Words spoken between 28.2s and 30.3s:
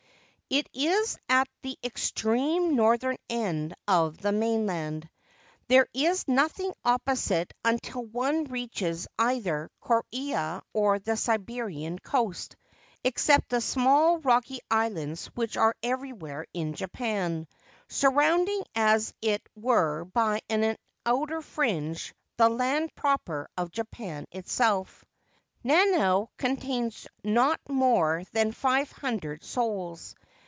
than five hundred souls.